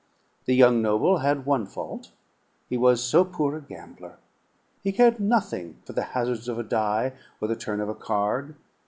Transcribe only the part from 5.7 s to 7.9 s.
for the hazards of a die or the turn of